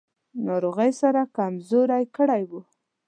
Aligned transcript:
ناروغۍ 0.45 0.91
سره 1.01 1.21
کمزوری 1.37 2.03
کړی 2.15 2.43
و. 2.49 2.51